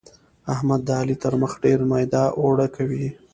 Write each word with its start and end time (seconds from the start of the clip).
احمد 0.53 0.81
د 0.87 0.89
علي 0.99 1.15
تر 1.23 1.33
مخ 1.41 1.51
ډېر 1.63 1.79
ميده 1.91 2.23
اوړه 2.39 2.67
کوي. 2.75 3.07